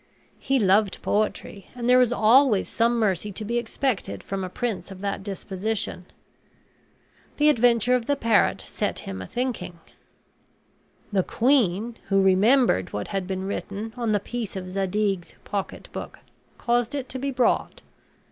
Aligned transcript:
He 0.39 0.57
loved 0.57 0.99
poetry; 1.03 1.67
and 1.75 1.87
there 1.87 2.01
is 2.01 2.11
always 2.11 2.67
some 2.67 2.97
mercy 2.97 3.31
to 3.33 3.45
be 3.45 3.59
expected 3.59 4.23
from 4.23 4.43
a 4.43 4.49
prince 4.49 4.89
of 4.89 5.01
that 5.01 5.21
disposition. 5.21 6.07
The 7.37 7.49
adventure 7.49 7.93
of 7.93 8.07
the 8.07 8.15
parrot 8.15 8.61
set 8.61 8.97
him 9.05 9.21
a 9.21 9.27
thinking. 9.27 9.79
The 11.13 11.21
queen, 11.21 11.97
who 12.09 12.19
remembered 12.19 12.91
what 12.91 13.09
had 13.09 13.27
been 13.27 13.45
written 13.45 13.93
on 13.95 14.11
the 14.11 14.19
piece 14.19 14.55
of 14.55 14.69
Zadig's 14.71 15.35
pocketbook, 15.45 16.17
caused 16.57 16.95
it 16.95 17.07
to 17.09 17.19
be 17.19 17.29
brought. 17.29 17.83